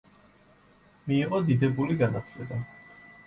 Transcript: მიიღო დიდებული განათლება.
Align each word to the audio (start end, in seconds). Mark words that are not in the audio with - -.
მიიღო 1.11 1.41
დიდებული 1.51 1.97
განათლება. 1.99 2.61